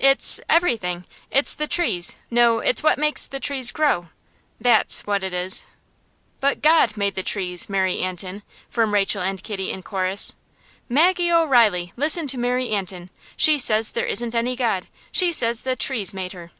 "It's 0.00 0.40
everything. 0.48 1.04
It's 1.30 1.54
the 1.54 1.68
trees 1.68 2.16
no, 2.28 2.58
it's 2.58 2.82
what 2.82 2.98
makes 2.98 3.28
the 3.28 3.38
trees 3.38 3.70
grow. 3.70 4.08
That's 4.60 5.06
what 5.06 5.22
it 5.22 5.32
is." 5.32 5.64
"But 6.40 6.60
God 6.60 6.96
made 6.96 7.14
the 7.14 7.22
trees, 7.22 7.68
Mary 7.68 8.00
Antin," 8.02 8.42
from 8.68 8.92
Rachel 8.92 9.22
and 9.22 9.40
Kitty 9.40 9.70
in 9.70 9.84
chorus. 9.84 10.34
"Maggie 10.88 11.30
O'Reilly! 11.30 11.92
Listen 11.96 12.26
to 12.26 12.36
Mary 12.36 12.70
Antin. 12.70 13.10
She 13.36 13.58
says 13.58 13.92
there 13.92 14.06
isn't 14.06 14.34
any 14.34 14.56
God. 14.56 14.88
She 15.12 15.30
says 15.30 15.62
the 15.62 15.76
trees 15.76 16.12
made 16.12 16.32
her!" 16.32 16.50